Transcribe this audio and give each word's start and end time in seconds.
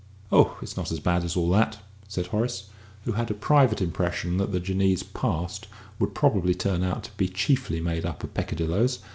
"Oh, 0.31 0.57
it's 0.63 0.75
not 0.75 0.87
so 0.87 0.99
bad 0.99 1.23
as 1.23 1.35
all 1.37 1.51
that," 1.51 1.77
said 2.07 2.25
Horace, 2.25 2.69
who 3.05 3.11
had 3.11 3.29
a 3.29 3.35
private 3.35 3.83
impression 3.83 4.37
that 4.37 4.51
the 4.51 4.59
Jinnee's 4.59 5.03
"past" 5.03 5.67
would 5.99 6.15
probably 6.15 6.55
turn 6.55 6.83
out 6.83 7.03
to 7.03 7.11
be 7.17 7.27
chiefly 7.29 7.79
made 7.79 8.03
up 8.03 8.23
of 8.23 8.33
peccadilloes. 8.33 8.97